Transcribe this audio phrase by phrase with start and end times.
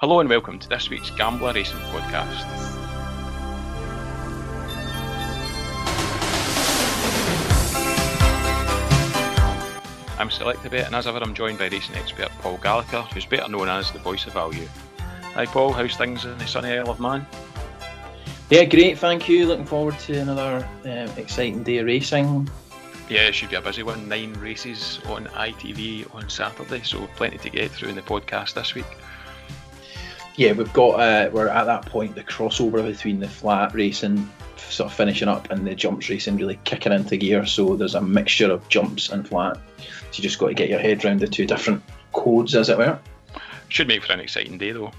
[0.00, 2.46] Hello and welcome to this week's Gambler Racing podcast.
[10.18, 13.68] I'm Selectabet and as ever I'm joined by racing expert Paul Gallagher, who's better known
[13.68, 14.66] as the voice of value.
[15.34, 17.26] Hi Paul, how's things in the sunny Isle of Man?
[18.48, 19.44] Yeah, great, thank you.
[19.44, 22.48] Looking forward to another um, exciting day of racing.
[23.10, 24.08] Yeah, it should be a busy one.
[24.08, 28.74] Nine races on ITV on Saturday, so plenty to get through in the podcast this
[28.74, 28.86] week.
[30.40, 34.90] Yeah, we've got uh, we're at that point the crossover between the flat racing sort
[34.90, 37.44] of finishing up and the jumps racing really kicking into gear.
[37.44, 39.58] So there's a mixture of jumps and flat.
[39.76, 39.82] So
[40.14, 41.82] you just got to get your head around the two different
[42.14, 42.98] codes, as it were.
[43.68, 44.92] Should make for an exciting day though.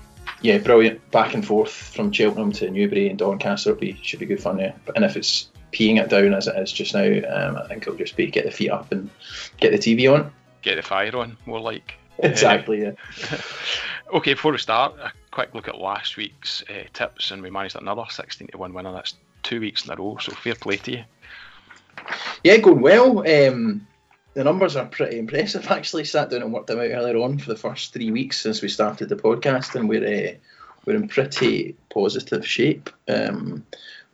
[0.43, 1.09] Yeah, brilliant.
[1.09, 4.59] Back and forth from Cheltenham to Newbury and Doncaster be should be good fun.
[4.59, 7.81] Yeah, and if it's peeing it down as it is just now, um, I think
[7.81, 9.09] it'll just be get the feet up and
[9.59, 10.31] get the TV on.
[10.61, 11.95] Get the fire on, more like.
[12.23, 12.83] Exactly.
[12.83, 12.91] Yeah.
[14.13, 17.75] okay, before we start, a quick look at last week's uh, tips, and we managed
[17.75, 18.91] another 16 to one winner.
[18.91, 21.03] That's two weeks in a row, so fair play to you.
[22.43, 23.19] Yeah, going well.
[23.19, 23.87] Um,
[24.33, 25.67] the numbers are pretty impressive.
[25.69, 28.61] Actually, sat down and worked them out earlier on for the first three weeks since
[28.61, 30.33] we started the podcast, and we're uh,
[30.85, 32.89] we're in pretty positive shape.
[33.07, 33.65] Um,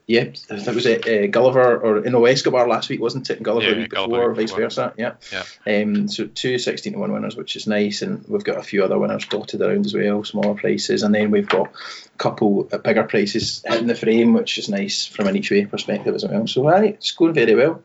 [0.07, 1.05] yeah, that was it.
[1.05, 3.35] Uh, Gulliver or know Escobar last week, wasn't it?
[3.37, 4.63] And Gulliver Yeah, week Gulliver before, week vice before.
[4.63, 4.93] versa.
[4.97, 5.13] Yeah.
[5.33, 5.81] Yeah.
[5.81, 8.83] Um, so two 16 to 1 winners, which is nice, and we've got a few
[8.85, 12.83] other winners dotted around as well, smaller prices, and then we've got a couple of
[12.83, 16.47] bigger prices in the frame, which is nice from an each way perspective as well.
[16.47, 17.83] So, aye, it's going very well.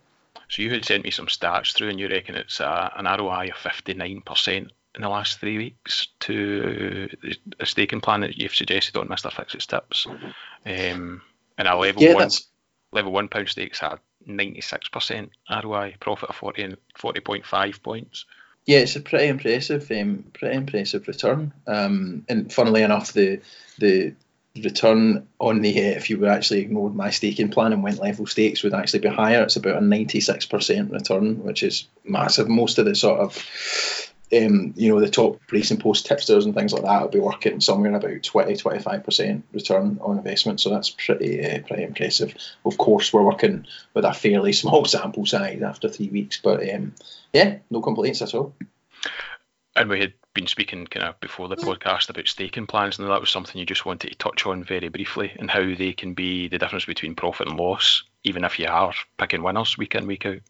[0.49, 3.49] So you had sent me some stats through, and you reckon it's uh, an ROI
[3.49, 7.09] of 59% in the last three weeks to
[7.59, 9.33] a staking plan that you've suggested on Mr.
[9.33, 10.07] Fixit's tips.
[10.67, 11.23] Um,
[11.63, 12.49] and a level Yeah, one that's
[12.91, 15.31] level one pound stakes had 96%
[15.63, 18.25] ROI, profit of 40 and 40.5 points.
[18.67, 21.53] Yeah, it's a pretty impressive, um, pretty impressive return.
[21.67, 23.41] Um, and funnily enough, the
[23.79, 24.15] the
[24.57, 28.27] return on the uh, if you were actually ignored my staking plan and went level
[28.27, 29.43] stakes would actually be higher.
[29.43, 32.49] It's about a ninety six percent return, which is massive.
[32.49, 36.73] Most of the sort of um, you know the top racing post tipsters and things
[36.73, 40.61] like that will be working somewhere in about 20 25 percent return on investment.
[40.61, 42.35] So that's pretty uh, pretty impressive.
[42.65, 46.95] Of course, we're working with a fairly small sample size after three weeks, but um,
[47.33, 48.55] yeah, no complaints at all.
[49.75, 53.21] And we had been speaking kind of before the podcast about staking plans, and that
[53.21, 56.49] was something you just wanted to touch on very briefly, and how they can be
[56.49, 60.27] the difference between profit and loss, even if you are picking winners week in, week
[60.27, 60.41] out.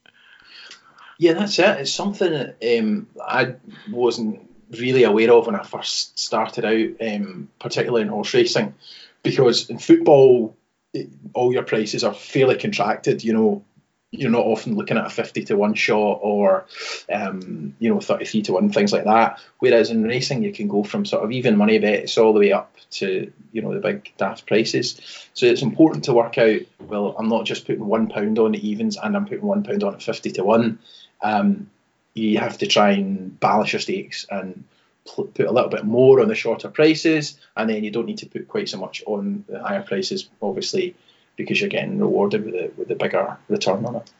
[1.18, 1.80] Yeah, that's it.
[1.80, 3.54] It's something um, I
[3.90, 8.74] wasn't really aware of when I first started out, um, particularly in horse racing,
[9.22, 10.56] because in football,
[10.92, 13.22] it, all your prices are fairly contracted.
[13.22, 13.64] You know,
[14.10, 16.66] you're not often looking at a 50 to 1 shot or,
[17.10, 19.40] um, you know, 33 to 1, things like that.
[19.58, 22.52] Whereas in racing, you can go from sort of even money bets all the way
[22.52, 25.00] up to, you know, the big daft prices.
[25.32, 28.98] So it's important to work out, well, I'm not just putting £1 on the evens
[29.02, 30.78] and I'm putting £1 on at 50 to 1
[31.22, 31.70] um,
[32.14, 34.64] you have to try and balance your stakes and
[35.06, 38.18] pl- put a little bit more on the shorter prices, and then you don't need
[38.18, 40.94] to put quite so much on the higher prices, obviously,
[41.36, 44.10] because you're getting rewarded with the with the bigger return on it.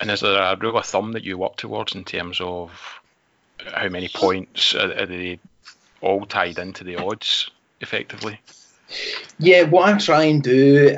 [0.00, 2.70] And is there a rule of thumb that you work towards in terms of
[3.72, 5.38] how many points are, are they
[6.00, 7.50] all tied into the odds
[7.80, 8.40] effectively?
[9.38, 10.96] Yeah, what I try and do.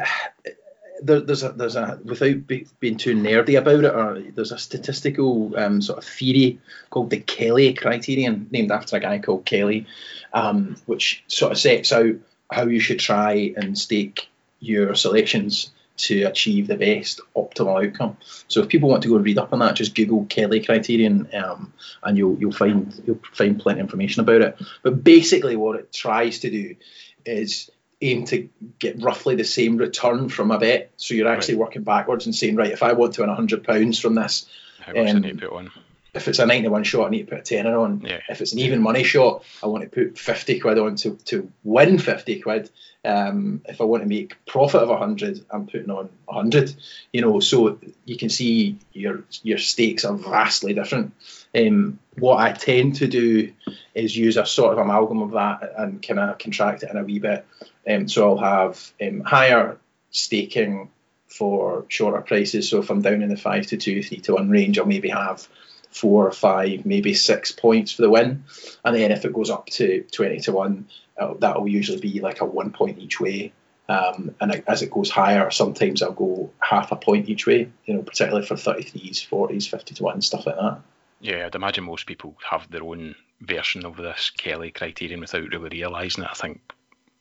[1.03, 4.59] There, there's a there's a without be, being too nerdy about it, or there's a
[4.59, 6.59] statistical um, sort of theory
[6.91, 9.87] called the Kelly criterion, named after a guy called Kelly,
[10.33, 12.15] um, which sort of sets out
[12.51, 14.29] how you should try and stake
[14.59, 18.17] your selections to achieve the best optimal outcome.
[18.49, 21.29] So if people want to go and read up on that, just Google Kelly criterion,
[21.35, 21.73] um,
[22.03, 24.59] and you'll you'll find you'll find plenty of information about it.
[24.83, 26.77] But basically, what it tries to do
[27.25, 27.71] is
[28.03, 30.91] aim to get roughly the same return from a bet.
[30.97, 33.99] So you're actually working backwards and saying, right, if I want to win hundred pounds
[33.99, 34.47] from this,
[34.81, 35.71] How much Um, do you put on?
[36.15, 38.01] If it's a nine to one shot, I need to put a tenner on.
[38.01, 38.21] Yeah.
[38.29, 41.51] If it's an even money shot, I want to put 50 quid on to, to
[41.65, 42.71] win 50 quid.
[43.05, 46.75] Um, if I want to make profit of 100, I'm putting on 100.
[47.13, 51.15] You know, so you can see your your stakes are vastly different.
[51.55, 53.53] Um, what I tend to do
[53.95, 57.05] is use a sort of amalgam of that and kind of contract it in a
[57.05, 57.47] wee bit.
[57.89, 59.79] Um, so I'll have um, higher
[60.11, 60.91] staking
[61.27, 62.69] for shorter prices.
[62.69, 65.09] So if I'm down in the five to two, three to one range, I'll maybe
[65.09, 65.47] have
[65.91, 68.45] four or five, maybe six points for the win.
[68.85, 70.89] And then if it goes up to 20 to 1,
[71.19, 73.53] uh, that'll usually be like a one point each way.
[73.89, 77.95] Um, and as it goes higher, sometimes I'll go half a point each way, you
[77.95, 80.81] know, particularly for 33s, 40s, 50 to 1, stuff like that.
[81.21, 85.69] Yeah, I'd imagine most people have their own version of this Kelly criterion without really
[85.69, 86.31] realising it.
[86.31, 86.61] I think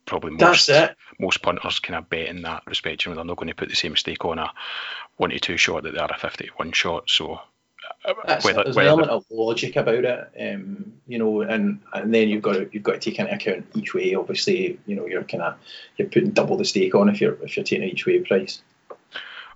[0.06, 0.70] probably most
[1.20, 3.06] most punters kind of bet in that respect.
[3.06, 4.52] You know, they're not going to put the same stake on a
[5.18, 7.10] one to two shot that they are a fifty to one shot.
[7.10, 7.42] So
[8.26, 12.30] that's, whether, there's an element of logic about it, um, you know, and and then
[12.30, 14.16] you've got to you've got to take into account each way.
[14.16, 15.56] Obviously, you know, you're kind of
[15.98, 18.62] you're putting double the stake on if you're if you're taking each way price.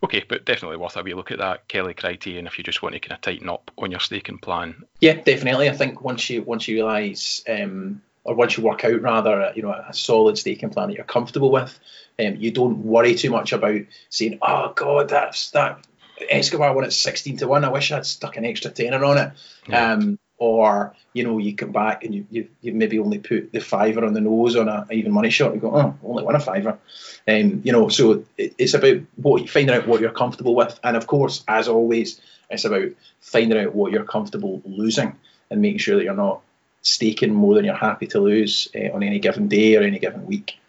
[0.04, 2.94] Okay, but definitely worth a wee look at that Kelly criterion if you just want
[2.94, 4.84] to kind of tighten up on your staking plan.
[5.00, 5.70] Yeah, definitely.
[5.70, 9.62] I think once you once you realise, um, or once you work out rather, you
[9.62, 11.80] know, a solid staking plan that you're comfortable with,
[12.20, 15.86] um, you don't worry too much about saying, "Oh God, that's that
[16.30, 17.64] Escobar won at 16 to 1.
[17.64, 19.32] I wish I'd stuck an extra tenner on it.
[19.68, 19.94] Yeah.
[19.94, 23.60] Um, or, you know, you come back and you, you, you maybe only put the
[23.60, 25.54] fiver on the nose on a even money shot.
[25.54, 26.80] You go, oh, only won a fiver.
[27.28, 30.78] Um, you know, so it, it's about what finding out what you're comfortable with.
[30.84, 32.20] And of course, as always,
[32.50, 32.90] it's about
[33.22, 35.16] finding out what you're comfortable losing
[35.50, 36.42] and making sure that you're not
[36.82, 40.26] staking more than you're happy to lose uh, on any given day or any given
[40.26, 40.60] week.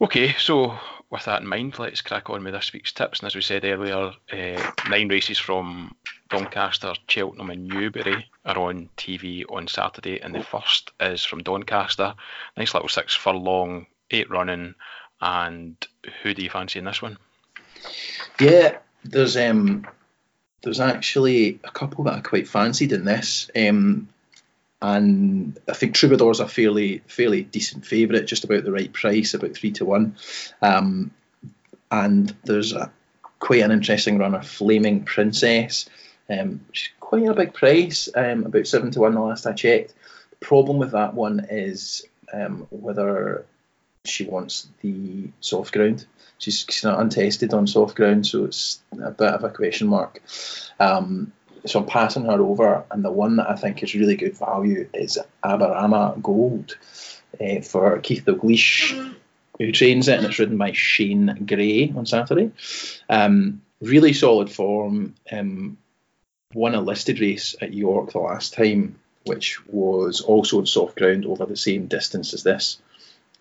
[0.00, 0.78] Okay, so
[1.10, 3.18] with that in mind, let's crack on with this week's tips.
[3.18, 5.94] And as we said earlier, uh, nine races from
[6.28, 12.14] Doncaster, Cheltenham, and Newbury are on TV on Saturday, and the first is from Doncaster.
[12.56, 14.74] Nice little six furlong, eight running.
[15.20, 15.76] And
[16.22, 17.18] who do you fancy in this one?
[18.38, 19.86] Yeah, there's um,
[20.62, 23.50] there's actually a couple that I quite fancied in this.
[23.56, 24.08] Um,
[24.82, 29.54] and I think Troubadour's a fairly fairly decent favourite, just about the right price, about
[29.54, 30.16] three to one.
[30.62, 31.10] Um,
[31.90, 32.90] and there's a
[33.38, 35.88] quite an interesting runner, Flaming Princess,
[36.28, 39.94] um, is quite a big price, um, about seven to one the last I checked.
[40.30, 43.44] The problem with that one is um, whether
[44.04, 46.06] she wants the soft ground.
[46.38, 50.22] She's, she's not untested on soft ground, so it's a bit of a question mark.
[50.78, 51.32] Um,
[51.66, 54.88] so I'm passing her over, and the one that I think is really good value
[54.94, 56.76] is Aberama Gold
[57.40, 59.14] uh, for Keith Dalgleish,
[59.58, 62.50] who trains it, and it's ridden by Shane Gray on Saturday.
[63.08, 65.14] Um, really solid form.
[65.30, 65.78] Um,
[66.54, 71.26] won a listed race at York the last time, which was also on soft ground
[71.26, 72.80] over the same distance as this.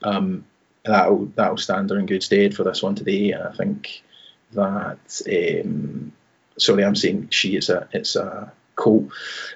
[0.04, 0.46] Um,
[0.86, 3.32] that'll that'll stand her in good stead for this one today.
[3.32, 4.04] And I think
[4.54, 5.22] that
[5.66, 6.14] um,
[6.60, 9.12] sorry, I'm saying she is a it's a cool,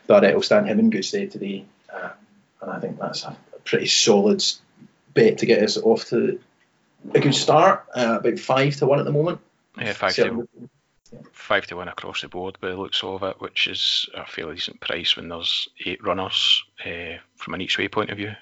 [0.08, 2.12] but it'll stand him in good stead today, um,
[2.62, 4.44] and I think that's a pretty solid
[5.14, 6.40] bet to get us off to
[7.14, 7.86] a good start.
[7.96, 9.40] Uh, about five to one at the moment.
[9.78, 10.48] Yeah, five to
[11.32, 14.56] five to one across the board by the looks of it, which is a fairly
[14.56, 18.34] decent price when there's eight runners uh, from an each way point of view.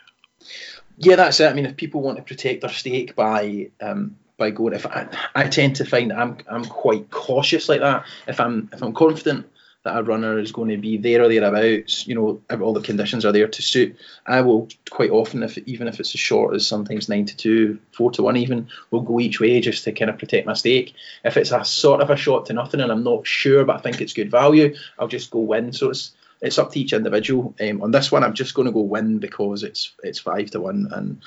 [0.98, 1.50] Yeah, that's it.
[1.50, 4.74] I mean, if people want to protect their stake by um, by going.
[4.74, 8.06] If I, I tend to find I'm I'm quite cautious like that.
[8.28, 9.48] If I'm if I'm confident
[9.84, 13.26] that a runner is going to be there or thereabouts, you know, all the conditions
[13.26, 13.96] are there to suit.
[14.28, 17.80] I will quite often, if even if it's as short as sometimes nine to two,
[17.92, 20.94] four to one, even, will go each way just to kind of protect my stake.
[21.24, 23.80] If it's a sort of a shot to nothing and I'm not sure, but I
[23.80, 25.74] think it's good value, I'll just go win.
[25.74, 26.12] So it's
[26.42, 27.54] it's up to each individual.
[27.62, 30.62] Um, on this one, I'm just going to go win because it's it's five to
[30.62, 31.22] one and.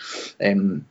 [0.45, 0.87] Um,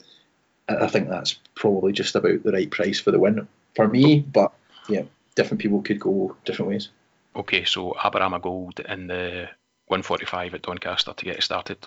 [0.69, 4.19] I think that's probably just about the right price for the win for me.
[4.21, 4.53] But
[4.87, 5.03] yeah,
[5.35, 6.89] different people could go different ways.
[7.35, 9.49] Okay, so Aberama Gold in the
[9.87, 11.77] 145 at Doncaster to get it started.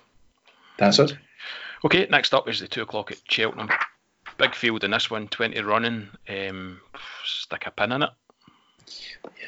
[0.79, 1.17] That's it.
[1.85, 3.71] Okay, next up is the two o'clock at Cheltenham.
[4.39, 6.09] Big field in this one, 20 running.
[6.29, 6.81] Um,
[7.25, 8.11] stick a pin in it.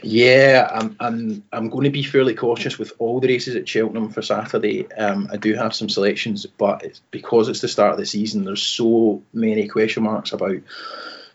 [0.02, 4.10] Yeah, I'm, I'm, I'm going to be fairly cautious with all the races at Cheltenham
[4.10, 4.90] for Saturday.
[4.92, 8.44] Um, I do have some selections, but it's, because it's the start of the season,
[8.44, 10.58] there's so many question marks about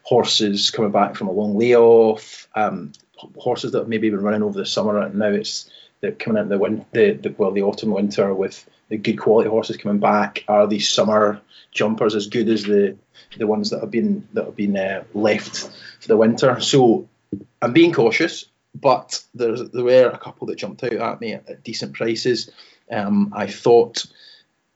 [0.04, 2.94] horses coming back from a long layoff, um,
[3.38, 5.70] horses that have maybe been running over the summer and now it's
[6.02, 9.78] they're coming into the, the, the well the autumn winter with the good quality horses
[9.78, 10.44] coming back.
[10.50, 11.40] Are these summer
[11.72, 12.98] jumpers as good as the
[13.38, 15.70] the ones that have been that have been uh, left
[16.02, 16.60] for the winter?
[16.60, 17.08] So
[17.62, 21.64] I'm being cautious, but there were a couple that jumped out at me at, at
[21.64, 22.50] decent prices.
[22.92, 24.06] Um, I thought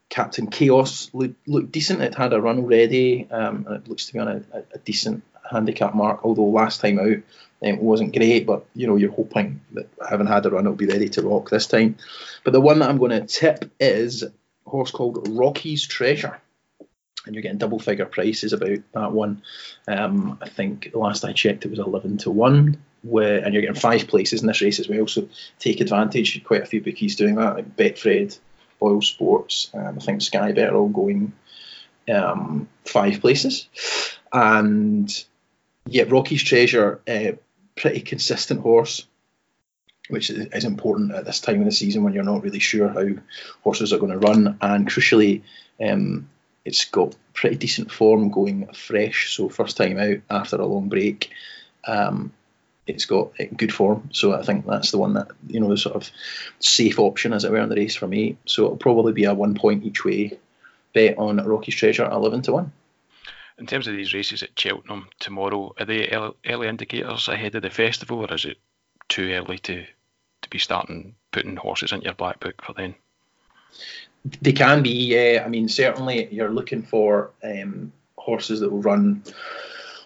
[0.08, 2.00] Captain Chaos looked, looked, decent.
[2.00, 4.42] It had a run already, um, and it looks to be on a,
[4.74, 6.20] a, decent handicap mark.
[6.24, 7.18] Although last time out
[7.60, 10.86] it wasn't great, but you know you're hoping that having had a run, it'll be
[10.86, 11.96] ready to rock this time.
[12.44, 14.32] But the one that I'm going to tip is a
[14.64, 16.40] horse called Rocky's Treasure
[17.28, 19.42] and you're getting double figure prices about that one.
[19.86, 23.76] Um, I think last I checked it was 11 to 1, where, and you're getting
[23.76, 25.06] five places in this race as well.
[25.06, 26.42] So take advantage.
[26.42, 28.36] Quite a few bookies doing that, like Betfred,
[28.80, 31.34] Boyle Sports, and I think Sky Bet are all going
[32.08, 33.68] um, five places.
[34.32, 35.12] And
[35.86, 37.32] yeah, Rocky's Treasure, uh,
[37.76, 39.06] pretty consistent horse.
[40.08, 43.06] which is important at this time of the season when you're not really sure how
[43.62, 44.56] horses are going to run.
[44.62, 45.42] And crucially,
[45.78, 46.30] um,
[46.68, 49.34] it's got pretty decent form going fresh.
[49.34, 51.30] So first time out after a long break,
[51.86, 52.32] um,
[52.86, 54.10] it's got good form.
[54.12, 56.10] So I think that's the one that you know the sort of
[56.60, 58.36] safe option as it were in the race for me.
[58.44, 60.38] So it'll probably be a one point each way
[60.92, 62.72] bet on Rocky's Treasure, eleven to one.
[63.58, 66.08] In terms of these races at Cheltenham tomorrow, are they
[66.46, 68.58] early indicators ahead of the festival, or is it
[69.08, 69.86] too early to
[70.42, 72.94] to be starting putting horses into your black book for then?
[74.40, 75.42] They can be, yeah.
[75.44, 79.22] I mean, certainly you're looking for um, horses that will run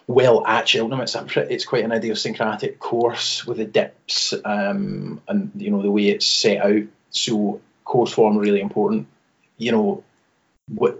[0.07, 1.01] well at Cheltenham.
[1.01, 5.91] It's a, it's quite an idiosyncratic course with the dips um, and you know the
[5.91, 6.83] way it's set out.
[7.11, 9.07] So course form really important.
[9.57, 10.03] You know,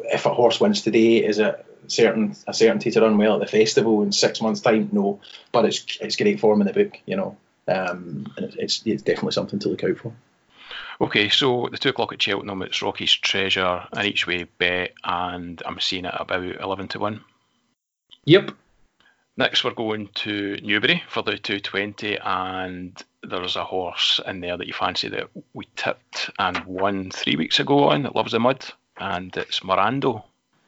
[0.06, 3.58] if a horse wins today, is it certain a certainty to run well at the
[3.58, 4.90] festival in six months' time?
[4.92, 5.20] No,
[5.52, 7.00] but it's it's great form in the book.
[7.06, 7.38] You know,
[7.68, 10.14] um, and it's it's definitely something to look out for.
[11.02, 15.62] Okay, so the two o'clock at Cheltenham, it's Rocky's Treasure, an each way bet, and
[15.66, 17.22] I'm seeing it about eleven to one.
[18.26, 18.52] Yep.
[19.36, 24.68] Next, we're going to Newbury for the 220, and there's a horse in there that
[24.68, 28.64] you fancy that we tipped and won three weeks ago on that loves the mud,
[28.98, 30.24] and it's Morando.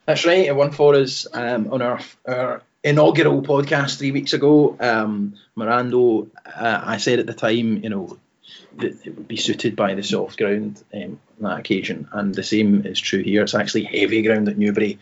[0.06, 4.76] That's right, it won for us um, on our, our inaugural podcast three weeks ago.
[4.80, 8.18] Um, Morando, uh, I said at the time, you know,
[8.78, 12.42] that it would be suited by the soft ground um, on that occasion, and the
[12.42, 13.42] same is true here.
[13.42, 14.98] It's actually heavy ground at Newbury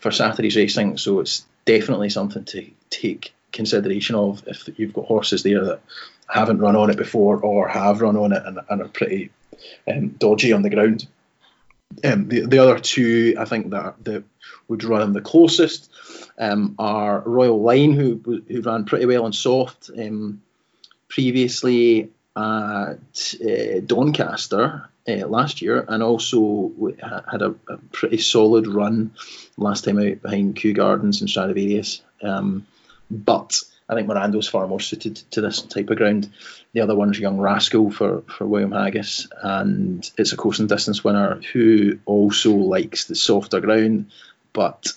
[0.00, 5.42] for Saturday's racing, so it's definitely something to take consideration of if you've got horses
[5.42, 5.80] there that
[6.28, 9.30] haven't run on it before or have run on it and, and are pretty
[9.90, 11.06] um, dodgy on the ground.
[12.04, 14.24] Um, the, the other two, I think that that
[14.68, 15.90] would run the closest
[16.38, 20.42] um, are Royal Line, who who ran pretty well on soft um,
[21.08, 26.72] previously at uh, Doncaster uh, last year, and also
[27.30, 29.12] had a, a, pretty solid run
[29.56, 32.02] last time out behind Kew Gardens and Stradivarius.
[32.22, 32.66] Um,
[33.10, 36.30] but I think Morando's far more suited to this type of ground.
[36.74, 41.02] The other one's Young Rascal for, for William Haggas, and it's a course and distance
[41.02, 44.10] winner who also likes the softer ground,
[44.52, 44.92] but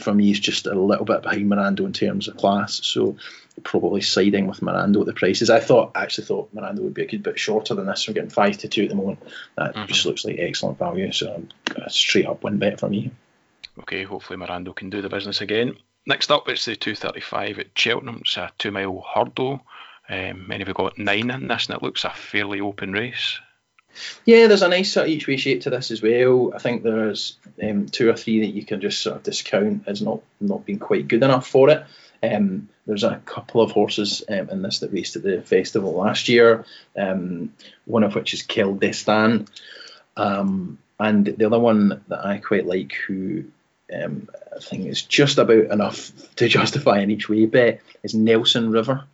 [0.00, 2.80] for me, he's just a little bit behind Morando in terms of class.
[2.84, 3.16] So
[3.64, 5.50] probably siding with Morando at the prices.
[5.50, 8.06] I thought actually thought Morando would be a good bit shorter than this.
[8.06, 9.20] We're getting five to two at the moment.
[9.56, 9.86] That mm-hmm.
[9.86, 11.12] just looks like excellent value.
[11.12, 11.44] So
[11.76, 13.10] a straight up win bet for me.
[13.80, 15.76] Okay, hopefully Morando can do the business again.
[16.06, 18.20] Next up, it's the 235 at Cheltenham.
[18.22, 19.60] It's a two mile hurdle.
[20.08, 23.38] Um, many have got nine in this, and it looks a fairly open race.
[24.24, 26.52] Yeah, there's a nice sort of each way shape to this as well.
[26.54, 30.02] I think there's um, two or three that you can just sort of discount as
[30.02, 31.84] not not being quite good enough for it.
[32.22, 36.28] Um, there's a couple of horses um, in this that raced at the festival last
[36.28, 36.64] year,
[36.96, 37.52] um,
[37.84, 39.46] one of which is Quel Destin.
[40.16, 43.44] Um, and the other one that I quite like, who
[43.94, 48.70] um, I think is just about enough to justify an each way bet, is Nelson
[48.70, 49.04] River.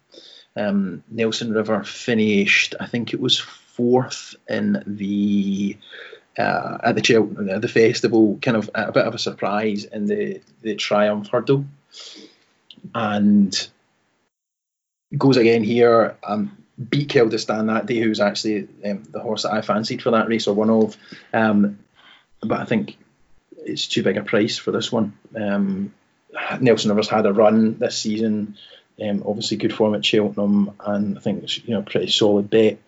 [0.56, 3.44] Um, Nelson River finished, I think it was
[3.76, 5.76] fourth in the
[6.38, 10.40] uh, at the uh, the festival, kind of a bit of a surprise in the
[10.62, 11.64] the Triumph hurdle,
[12.94, 13.68] and
[15.16, 16.16] goes again here.
[16.22, 16.56] Um,
[16.90, 20.28] beat Quel Destin that day, who's actually um, the horse that I fancied for that
[20.28, 20.96] race or one of.
[21.32, 21.78] Um,
[22.40, 22.96] but I think
[23.56, 25.16] it's too big a price for this one.
[25.36, 25.94] Um,
[26.60, 28.56] Nelson Rivers had a run this season,
[29.00, 32.78] um, obviously good form at Cheltenham, and I think it's you know pretty solid bet.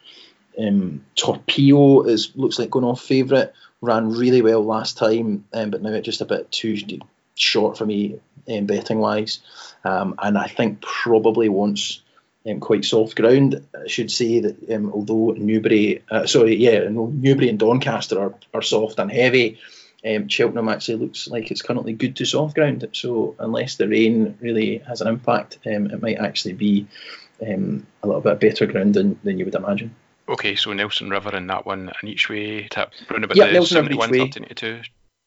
[0.59, 3.53] Um, Torpedo is looks like going off favourite.
[3.83, 6.77] Ran really well last time, um, but now it's just a bit too
[7.35, 8.19] short for me
[8.51, 9.41] um, betting wise.
[9.85, 12.01] Um, and I think probably wants
[12.49, 13.67] um, quite soft ground.
[13.75, 18.63] I should say that um, although Newbury, uh, sorry, yeah, Newbury and Doncaster are, are
[18.63, 19.59] soft and heavy.
[20.29, 22.87] Cheltenham actually looks like it's currently good to soft ground.
[22.93, 26.87] So unless the rain really has an impact, it might actually be
[27.41, 27.57] a
[28.05, 29.97] little bit better ground than, than you would imagine.
[30.29, 33.53] Okay, so Nelson River and that one, and each way tap round about yeah, the
[33.53, 34.81] Nelson 71, 13 to 2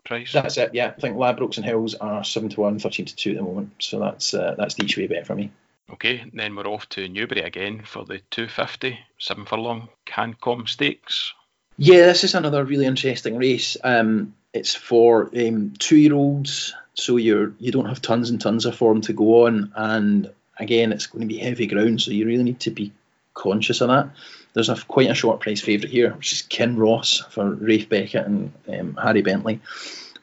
[0.05, 0.31] price.
[0.33, 0.93] That's it, yeah.
[0.95, 3.71] I think Ladbrokes and Hills are 7 to 1, 13 to 2 at the moment.
[3.79, 5.51] So that's uh, that's the each way bet for me.
[5.91, 11.33] Okay, then we're off to Newbury again for the 250, 7 furlong Cancom Stakes.
[11.77, 13.77] Yeah, this is another really interesting race.
[13.83, 18.65] Um, it's for um, two year olds, so you're you don't have tons and tons
[18.65, 22.25] of form to go on, and again, it's going to be heavy ground, so you
[22.25, 22.91] really need to be
[23.33, 24.09] conscious of that.
[24.53, 28.51] There's a quite a short price favourite here, which is Kinross for Ralph Beckett and
[28.67, 29.61] um, Harry Bentley.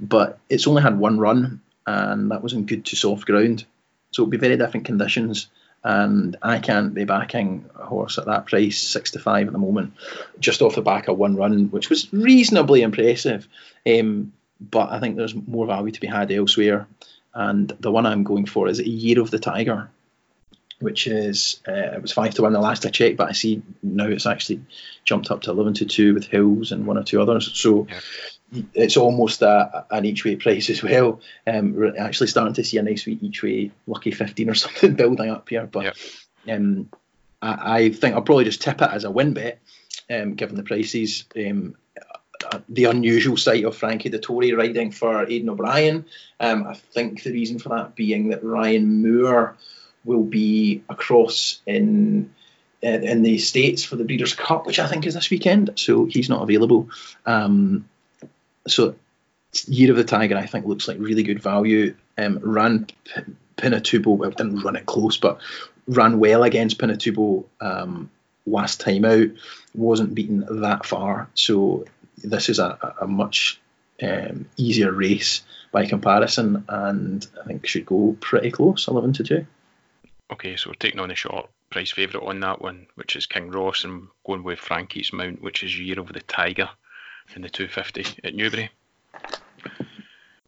[0.01, 3.65] But it's only had one run, and that was in good to soft ground.
[4.11, 5.49] So it'll be very different conditions.
[5.85, 9.59] and I can't be backing a horse at that price, six to five at the
[9.59, 9.93] moment,
[10.41, 13.47] just off the back of one run, which was reasonably impressive.
[13.87, 16.89] Um, but I think there's more value to be had elsewhere.
[17.35, 19.91] And the one I'm going for is a Year of the Tiger,
[20.79, 23.63] which is uh, it was five to one the last I checked, but I see
[23.83, 24.63] now it's actually
[25.05, 27.51] jumped up to eleven to two with Hills and one or two others.
[27.55, 28.63] So yeah.
[28.75, 31.21] it's almost a, an each way price as well.
[31.47, 35.31] Um, we're actually starting to see a nice each way lucky fifteen or something building
[35.31, 35.97] up here, but
[36.45, 36.55] yeah.
[36.55, 36.91] um,
[37.41, 39.61] I, I, think I'll probably just tip it as a win bet,
[40.11, 41.25] um, given the prices.
[41.37, 41.77] Um,
[42.69, 46.05] the unusual sight of Frankie Dettori riding for Aidan O'Brien.
[46.39, 49.57] Um, I think the reason for that being that Ryan Moore
[50.07, 52.31] will be across in
[52.83, 55.71] uh, in the states for the Breeders' Cup, which I think is this weekend.
[55.77, 56.89] So he's not available.
[57.27, 57.89] Um,
[58.67, 58.95] so
[59.67, 61.95] Year of the Tiger, I think, looks like really good value.
[62.19, 63.23] Um, ran P-
[63.57, 65.41] Pinatubo, well, didn't run it close, but
[65.87, 68.11] ran well against Pinatubo um,
[68.47, 69.29] last time out.
[69.75, 71.87] Wasn't beaten that far, so
[72.23, 73.61] this is a, a much
[74.03, 79.47] um, easier race by comparison, and I think should go pretty close, eleven to two.
[80.31, 83.85] Okay, so we're taking on a short price favourite on that one, which is Kinross,
[83.85, 86.69] and going with Frankie's Mount, which is Year of the Tiger
[87.35, 88.71] in the 250 at Newbury.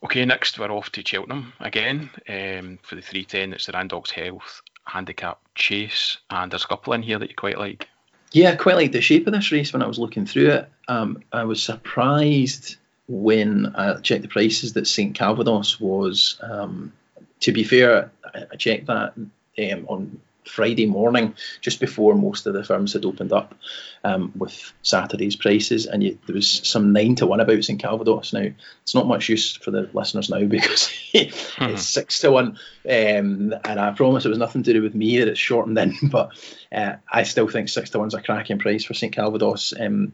[0.02, 3.52] Okay, next we're off to Cheltenham again um, for the 310.
[3.52, 7.58] It's the Randox Health Handicap Chase, and there's a couple in here that you quite
[7.58, 7.88] like.
[8.32, 10.68] Yeah, I quite like the shape of this race when I was looking through it.
[10.88, 16.38] Um, I was surprised when I checked the prices that St Calvados was.
[16.42, 16.92] Um,
[17.40, 19.14] to be fair, I checked that
[19.58, 23.54] um, on Friday morning, just before most of the firms had opened up
[24.02, 28.32] um, with Saturday's prices, and you, there was some nine to one about St Calvados.
[28.32, 28.48] Now
[28.82, 31.76] it's not much use for the listeners now because it's hmm.
[31.76, 35.28] six to one, um, and I promise it was nothing to do with me that
[35.28, 36.30] it's shortened in, but
[36.72, 39.74] uh, I still think six to one's a cracking price for St Calvados.
[39.78, 40.12] Um,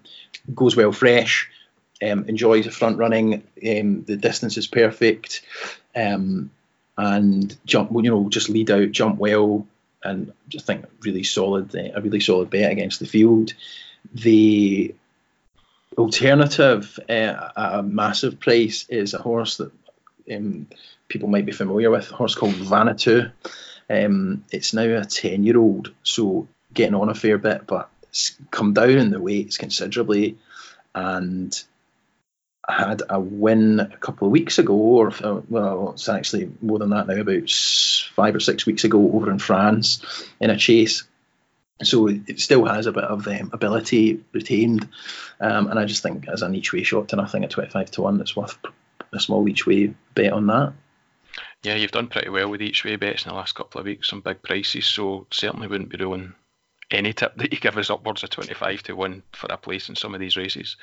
[0.54, 1.50] goes well fresh.
[2.02, 3.34] Um, enjoys the front running.
[3.34, 5.42] Um, the distance is perfect.
[5.94, 6.50] Um,
[6.96, 9.66] and jump, you know, just lead out, jump well,
[10.02, 13.54] and just think really solid, uh, a really solid bet against the field.
[14.12, 14.94] The
[15.96, 19.72] alternative uh, a massive price is a horse that
[20.32, 20.66] um,
[21.08, 23.32] people might be familiar with, a horse called Vanuatu.
[23.88, 28.36] Um, it's now a 10 year old, so getting on a fair bit, but it's
[28.50, 30.36] come down in the weights considerably.
[30.94, 31.62] And
[32.68, 36.90] had a win a couple of weeks ago, or uh, well, it's actually more than
[36.90, 37.50] that now, about
[38.14, 41.04] five or six weeks ago over in France in a chase.
[41.82, 44.88] So it still has a bit of um, ability retained,
[45.40, 47.90] um, and I just think as an each way shot to nothing at twenty five
[47.92, 48.56] to one, it's worth
[49.12, 50.72] a small each way bet on that.
[51.64, 54.08] Yeah, you've done pretty well with each way bets in the last couple of weeks,
[54.08, 56.34] some big prices, so certainly wouldn't be ruling
[56.90, 59.88] any tip that you give us upwards of twenty five to one for a place
[59.88, 60.76] in some of these races.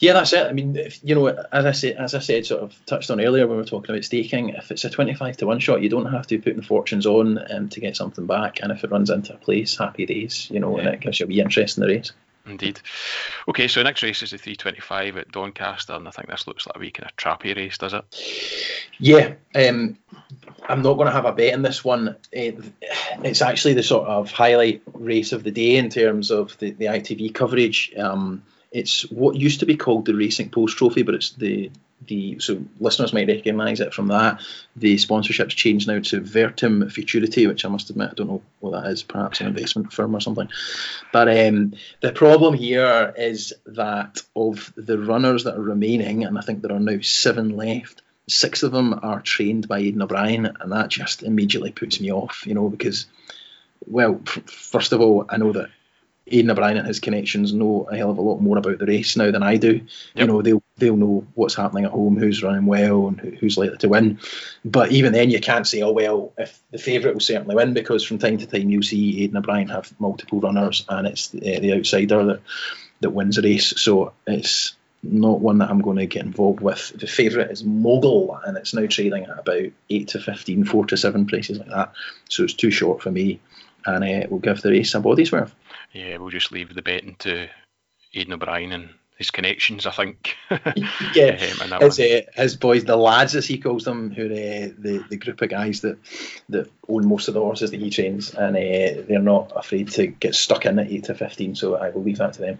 [0.00, 0.46] Yeah, that's it.
[0.46, 3.20] I mean, if, you know, as I said, as I said, sort of touched on
[3.20, 4.50] earlier when we were talking about staking.
[4.50, 7.38] If it's a twenty-five to one shot, you don't have to put the fortunes on
[7.52, 8.58] um, to get something back.
[8.60, 10.50] And if it runs into a place, happy days.
[10.50, 10.86] You know, yeah.
[10.86, 12.12] and it gives you a wee interest in the race.
[12.46, 12.80] Indeed.
[13.48, 16.76] Okay, so next race is the 325 at Doncaster, and I think this looks like
[16.76, 18.04] a wee kind of trappy race, does it?
[18.98, 19.96] Yeah, um,
[20.68, 22.16] I'm not going to have a bet in this one.
[22.32, 26.86] it's actually the sort of highlight race of the day in terms of the, the
[26.86, 27.94] ITV coverage.
[27.96, 28.42] Um,
[28.74, 31.70] it's what used to be called the Racing Post Trophy, but it's the
[32.06, 34.42] the so listeners might recognise it from that.
[34.74, 38.72] The sponsorship's changed now to Vertem Futurity, which I must admit I don't know what
[38.72, 39.04] that is.
[39.04, 40.48] Perhaps an investment firm or something.
[41.12, 46.40] But um, the problem here is that of the runners that are remaining, and I
[46.40, 48.02] think there are now seven left.
[48.28, 52.44] Six of them are trained by Aidan O'Brien, and that just immediately puts me off.
[52.44, 53.06] You know because
[53.86, 55.70] well, f- first of all, I know that
[56.26, 59.16] Aidan O'Brien and his connections know a hell of a lot more about the race
[59.16, 59.74] now than I do.
[59.74, 59.86] Yep.
[60.14, 63.76] You know, they'll they'll know what's happening at home, who's running well, and who's likely
[63.78, 64.18] to win.
[64.64, 68.04] But even then, you can't say, oh well, if the favourite will certainly win, because
[68.04, 71.60] from time to time you'll see Aidan O'Brien have multiple runners, and it's the, uh,
[71.60, 72.40] the outsider that
[73.00, 73.78] that wins the race.
[73.80, 76.92] So it's not one that I'm going to get involved with.
[76.98, 80.96] The favourite is Mogul, and it's now trading at about eight to 15, four to
[80.96, 81.92] seven prices like that.
[82.28, 83.40] So it's too short for me,
[83.86, 85.54] and uh, we'll give the race a body's worth
[85.94, 87.48] yeah, we'll just leave the betting to
[88.12, 90.36] Aidan O'Brien and his connections, I think.
[91.14, 91.38] yeah,
[91.72, 95.04] um, his, uh, his boys, the lads as he calls them, who are uh, the
[95.08, 95.98] the group of guys that
[96.48, 100.08] that own most of the horses that he trains, and uh, they're not afraid to
[100.08, 101.54] get stuck in at eight to fifteen.
[101.54, 102.58] So I will leave that to them.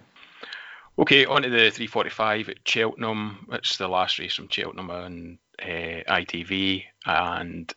[0.97, 3.49] Okay, on to the 345 at Cheltenham.
[3.51, 7.75] It's the last race from Cheltenham on uh, ITV, and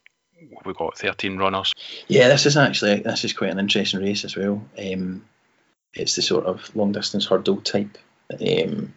[0.66, 1.74] we got 13 runners.
[2.08, 4.64] Yeah, this is actually this is quite an interesting race as well.
[4.78, 5.26] Um,
[5.94, 7.98] it's the sort of long distance hurdle type
[8.40, 8.94] um,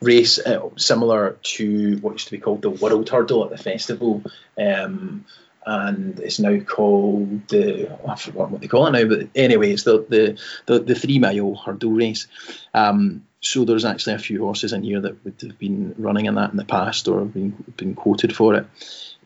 [0.00, 4.22] race, uh, similar to what used to be called the World Hurdle at the festival.
[4.58, 5.24] Um,
[5.64, 9.72] and it's now called the oh, I forgot what they call it now, but anyway,
[9.72, 12.26] it's the the the, the three mile hurdle race.
[12.72, 16.34] Um, so there's actually a few horses in here that would have been running in
[16.34, 18.66] that in the past or have been been quoted for it.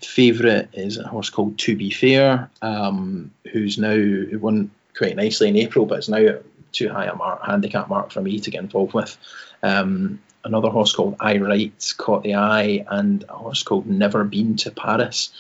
[0.05, 3.97] Favourite is a horse called To Be Fair, um, who's now
[4.39, 6.39] won quite nicely in April, but it's now
[6.73, 9.17] too high a mark, handicap mark for me to get involved with.
[9.63, 14.57] Um, another horse called I Write caught the eye, and a horse called Never Been
[14.57, 15.31] to Paris,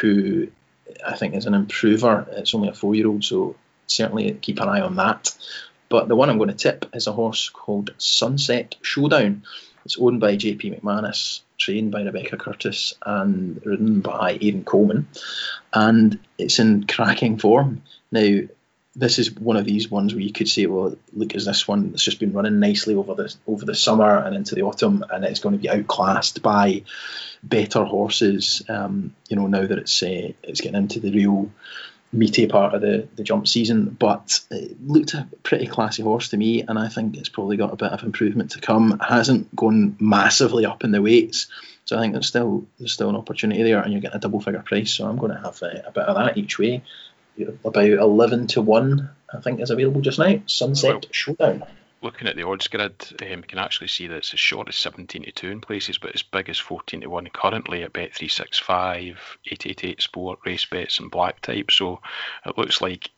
[0.00, 0.48] who
[1.06, 2.26] I think is an improver.
[2.32, 5.34] It's only a four year old, so certainly keep an eye on that.
[5.88, 9.44] But the one I'm going to tip is a horse called Sunset Showdown.
[9.84, 15.08] It's owned by JP McManus, trained by Rebecca Curtis, and ridden by Aidan Coleman.
[15.72, 17.82] And it's in cracking form.
[18.10, 18.40] Now,
[18.96, 21.90] this is one of these ones where you could say, well, look, is this one
[21.90, 25.24] that's just been running nicely over the over the summer and into the autumn, and
[25.24, 26.82] it's going to be outclassed by
[27.42, 28.62] better horses.
[28.68, 31.50] Um, you know, now that it's uh, it's getting into the real
[32.12, 36.36] meaty part of the, the jump season, but it looked a pretty classy horse to
[36.36, 38.92] me, and I think it's probably got a bit of improvement to come.
[38.92, 41.48] It hasn't gone massively up in the weights,
[41.84, 44.40] so I think there's still there's still an opportunity there, and you're getting a double
[44.40, 44.92] figure price.
[44.92, 46.82] So I'm going to have uh, a bit of that each way
[47.64, 50.40] about 11 to 1, I think, is available just now.
[50.46, 51.64] Sunset well, Showdown.
[52.00, 54.76] Looking at the odds grid, um, you can actually see that it's as short as
[54.76, 59.16] 17 to 2 in places, but as big as 14 to 1 currently at Bet365,
[59.46, 61.70] 888 Sport, Race Bets, and Black Type.
[61.72, 62.00] So
[62.46, 63.10] it looks like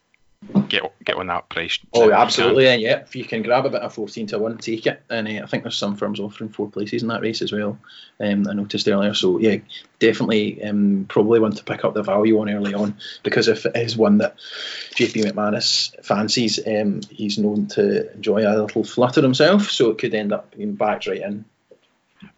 [0.69, 1.79] get get on that price.
[1.93, 4.87] Oh, absolutely, and yeah, if you can grab a bit of fourteen to one, take
[4.87, 5.03] it.
[5.11, 7.79] And uh, I think there's some firms offering four places in that race as well.
[8.19, 9.57] Um, I noticed earlier, so yeah,
[9.99, 13.77] definitely, um, probably want to pick up the value on early on because if it
[13.77, 14.37] is one that
[14.95, 20.15] JP McManus fancies, um, he's known to enjoy a little flutter himself, so it could
[20.15, 21.45] end up being backed right in.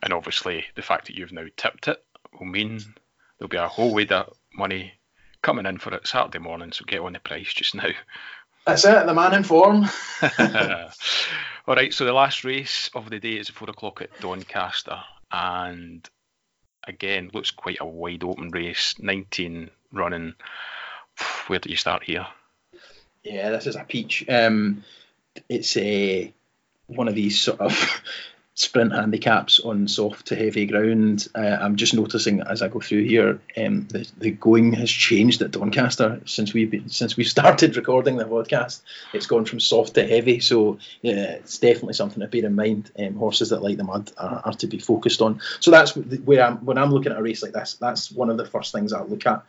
[0.02, 2.02] And obviously, the fact that you've now tipped it
[2.38, 2.80] will mean
[3.38, 4.92] there'll be a whole way that money
[5.42, 7.90] coming in for it Saturday morning, so get on the price just now.
[8.66, 9.86] That's it, the man in form.
[11.66, 15.00] All right, so the last race of the day is four o'clock at Doncaster,
[15.30, 16.08] and
[16.86, 18.94] again looks quite a wide open race.
[18.98, 20.34] 19 running.
[21.46, 22.26] Where do you start here?
[23.22, 24.24] Yeah, this is a peach.
[24.28, 24.84] Um,
[25.48, 26.32] it's a
[26.86, 28.02] one of these sort of
[28.54, 31.26] sprint handicaps on soft to heavy ground.
[31.34, 35.40] Uh, I'm just noticing as I go through here, um, the, the going has changed
[35.40, 38.82] at Doncaster since we've been, since we started recording the podcast.
[39.14, 42.90] It's gone from soft to heavy, so yeah, it's definitely something to bear in mind.
[42.98, 45.40] Um, horses that like the mud are, are, to be focused on.
[45.60, 47.74] So that's where I'm when I'm looking at a race like this.
[47.80, 49.44] That's one of the first things I look at.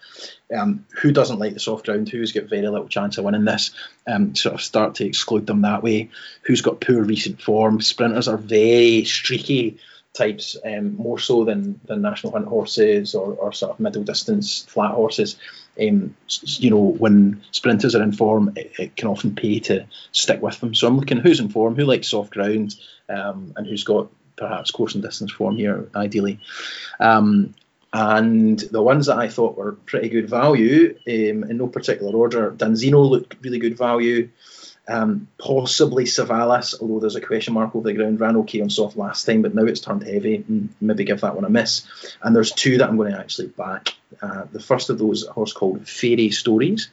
[0.55, 2.07] Um, who doesn't like the soft ground?
[2.07, 3.71] Who's got very little chance of winning this?
[4.07, 6.09] Um, sort of start to exclude them that way.
[6.43, 7.81] Who's got poor recent form?
[7.81, 9.77] Sprinters are very streaky
[10.13, 14.63] types, um, more so than, than national hunt horses or, or sort of middle distance
[14.65, 15.37] flat horses.
[15.79, 20.41] Um, you know, when sprinters are in form, it, it, can often pay to stick
[20.41, 20.75] with them.
[20.75, 22.75] So I'm looking who's in form, who likes soft ground,
[23.09, 26.39] um, and who's got perhaps course and distance form here, ideally.
[26.99, 27.55] Um,
[27.91, 32.51] and the ones that I thought were pretty good value, um, in no particular order,
[32.51, 34.29] Danzeno looked really good value.
[34.85, 38.97] Um, possibly Savalas, although there's a question mark over the ground, ran okay on soft
[38.97, 40.43] last time, but now it's turned heavy.
[40.81, 41.87] Maybe give that one a miss.
[42.21, 43.93] And there's two that I'm going to actually back.
[44.21, 46.89] Uh, the first of those, a horse called Fairy Stories,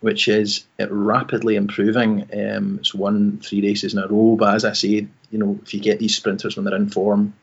[0.00, 2.28] which is rapidly improving.
[2.32, 5.74] Um, it's won three races in a row, but as I say, you know, if
[5.74, 7.34] you get these sprinters when they're in form,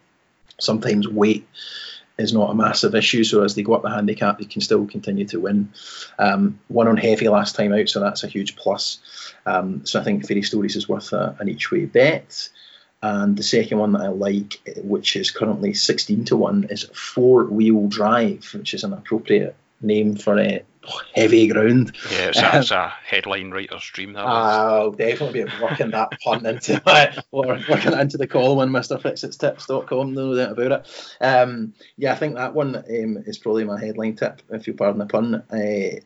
[0.60, 1.46] sometimes weight
[2.18, 3.24] is not a massive issue.
[3.24, 5.74] So as they go up the handicap, they can still continue to win.
[6.20, 9.00] Um, one on heavy last time out, so that's a huge plus.
[9.46, 12.50] Um, so I think Fairy Stories is worth a, an each way bet.
[13.02, 17.46] And the second one that I like, which is currently 16 to 1, is Four
[17.46, 20.64] Wheel Drive, which is an appropriate name for a
[21.16, 21.96] heavy ground.
[22.12, 24.14] Yeah, it's a, it's a headline writer's dream.
[24.14, 28.70] That I'll definitely be working that pun into my or working into the column on
[28.70, 31.16] MrFixItStips.com, no doubt about it.
[31.22, 35.00] Um, yeah, I think that one um, is probably my headline tip, if you pardon
[35.00, 35.36] the pun.
[35.36, 36.00] Uh,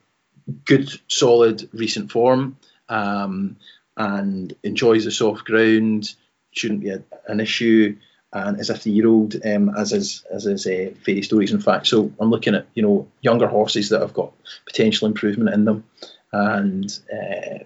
[0.65, 2.57] good, solid, recent form,
[2.89, 3.57] um,
[3.95, 6.13] and enjoys the soft ground.
[6.51, 7.97] Shouldn't be a, an issue
[8.37, 11.51] and is a three-year-old, um, as is as is uh, fairy stories.
[11.51, 14.33] In fact, so I'm looking at you know younger horses that have got
[14.65, 15.83] potential improvement in them,
[16.31, 17.63] and uh,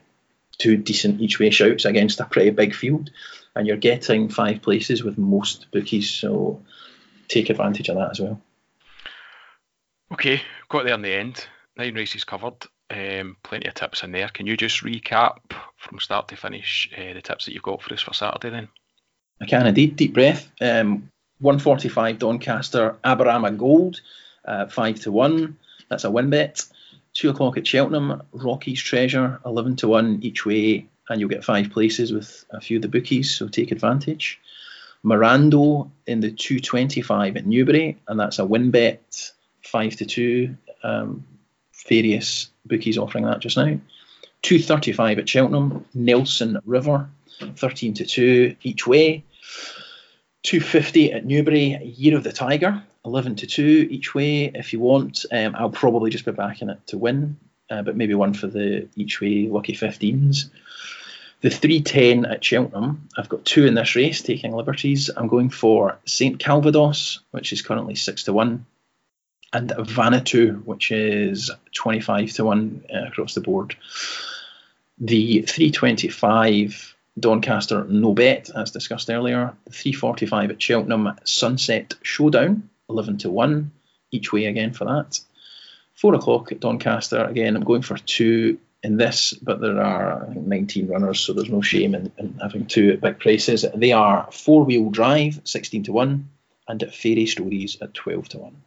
[0.58, 3.10] two decent each way shouts against a pretty big field,
[3.56, 6.10] and you're getting five places with most bookies.
[6.10, 6.62] So
[7.28, 8.42] take advantage of that as well.
[10.14, 11.46] Okay, got there in the end.
[11.78, 12.66] nine races covered.
[12.90, 14.28] Um, plenty of tips in there.
[14.28, 15.38] Can you just recap
[15.78, 18.68] from start to finish uh, the tips that you've got for us for Saturday then?
[19.42, 19.96] I can indeed.
[19.96, 20.50] Deep breath.
[20.62, 24.02] Um, 145 Doncaster, Aberama Gold,
[24.46, 25.58] uh, 5 to 1.
[25.90, 26.64] That's a win bet.
[27.14, 31.72] 2 o'clock at Cheltenham, Rockies Treasure, 11 to 1 each way, and you'll get five
[31.72, 34.40] places with a few of the bookies, so take advantage.
[35.04, 39.32] Morando in the 225 at Newbury, and that's a win bet,
[39.64, 40.56] 5 to 2.
[40.84, 41.26] Um,
[41.88, 43.80] various bookies offering that just now.
[44.44, 47.10] 235 at Cheltenham, Nelson River,
[47.56, 49.24] 13 to 2 each way.
[50.44, 55.26] 250 at Newbury, Year of the Tiger, 11 to 2 each way if you want.
[55.32, 57.38] Um, I'll probably just be backing it to win,
[57.70, 60.50] uh, but maybe one for the each way lucky 15s.
[61.42, 65.10] The 310 at Cheltenham, I've got two in this race, taking liberties.
[65.16, 68.66] I'm going for St Calvados, which is currently 6 to 1,
[69.54, 73.76] and Vanuatu, which is 25 to 1 uh, across the board.
[75.00, 79.54] The 325 Doncaster no bet, as discussed earlier.
[79.72, 83.72] 345 at Cheltenham Sunset Showdown, 11 to 1,
[84.12, 85.20] each way again for that.
[85.96, 90.48] 4 o'clock at Doncaster, again, I'm going for two in this, but there are think,
[90.48, 93.66] 19 runners, so there's no shame in, in having two at big prices.
[93.76, 96.30] They are four wheel drive, 16 to 1,
[96.68, 98.62] and Fairy Stories at 12 to 1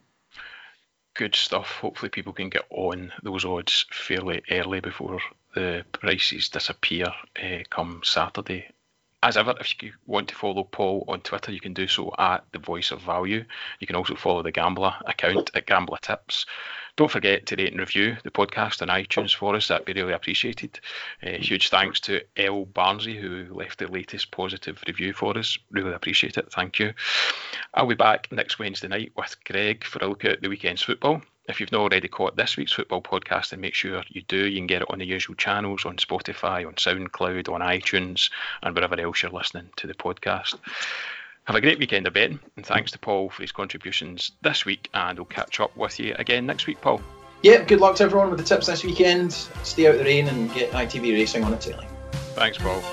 [1.15, 1.79] good stuff.
[1.81, 5.19] Hopefully, people can get on those odds fairly early before
[5.55, 7.07] the prices disappear
[7.41, 8.67] uh, come Saturday.
[9.23, 12.43] As ever, if you want to follow Paul on Twitter, you can do so at
[12.51, 13.43] the Voice of Value.
[13.79, 16.45] You can also follow the Gambler account at Gambler Tips.
[16.95, 19.67] Don't forget to rate and review the podcast on iTunes for us.
[19.67, 20.79] That'd be really appreciated.
[21.25, 22.65] Uh, huge thanks to L.
[22.65, 25.57] Barnsley, who left the latest positive review for us.
[25.71, 26.51] Really appreciate it.
[26.51, 26.93] Thank you.
[27.73, 31.23] I'll be back next Wednesday night with Greg for a look at the weekend's football.
[31.47, 34.47] If you've not already caught this week's football podcast, then make sure you do.
[34.47, 38.31] You can get it on the usual channels on Spotify, on SoundCloud, on iTunes,
[38.63, 40.55] and wherever else you're listening to the podcast.
[41.45, 44.89] Have a great weekend of betting, and thanks to Paul for his contributions this week,
[44.95, 47.01] and we'll catch up with you again next week, Paul.
[47.43, 49.33] Yeah, good luck to everyone with the tips this weekend.
[49.61, 51.85] Stay out of the rain and get ITV racing on the telly.
[52.33, 52.83] Thanks, Paul.